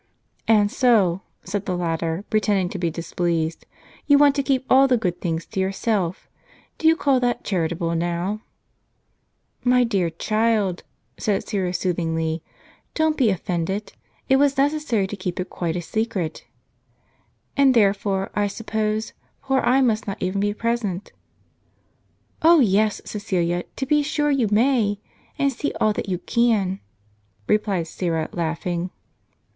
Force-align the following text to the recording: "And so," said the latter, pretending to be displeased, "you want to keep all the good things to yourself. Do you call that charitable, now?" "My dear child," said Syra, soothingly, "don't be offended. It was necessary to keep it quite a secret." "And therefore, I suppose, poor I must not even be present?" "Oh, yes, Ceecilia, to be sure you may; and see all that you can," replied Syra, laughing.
"And 0.47 0.71
so," 0.71 1.21
said 1.43 1.67
the 1.67 1.77
latter, 1.77 2.25
pretending 2.31 2.69
to 2.69 2.79
be 2.79 2.89
displeased, 2.89 3.67
"you 4.07 4.17
want 4.17 4.33
to 4.33 4.41
keep 4.41 4.65
all 4.67 4.87
the 4.87 4.97
good 4.97 5.21
things 5.21 5.45
to 5.45 5.59
yourself. 5.59 6.27
Do 6.79 6.87
you 6.87 6.95
call 6.95 7.19
that 7.19 7.43
charitable, 7.43 7.93
now?" 7.93 8.41
"My 9.73 9.83
dear 9.83 10.09
child," 10.09 10.81
said 11.19 11.47
Syra, 11.47 11.71
soothingly, 11.71 12.41
"don't 12.95 13.15
be 13.15 13.29
offended. 13.29 13.93
It 14.27 14.37
was 14.37 14.57
necessary 14.57 15.05
to 15.05 15.15
keep 15.15 15.39
it 15.39 15.51
quite 15.51 15.75
a 15.75 15.83
secret." 15.83 16.47
"And 17.55 17.75
therefore, 17.75 18.31
I 18.33 18.47
suppose, 18.47 19.13
poor 19.43 19.59
I 19.61 19.81
must 19.81 20.07
not 20.07 20.19
even 20.19 20.41
be 20.41 20.51
present?" 20.55 21.11
"Oh, 22.41 22.59
yes, 22.59 23.01
Ceecilia, 23.05 23.65
to 23.75 23.85
be 23.85 24.01
sure 24.01 24.31
you 24.31 24.47
may; 24.49 24.99
and 25.37 25.53
see 25.53 25.71
all 25.79 25.93
that 25.93 26.09
you 26.09 26.17
can," 26.17 26.79
replied 27.45 27.83
Syra, 27.85 28.29
laughing. 28.31 28.89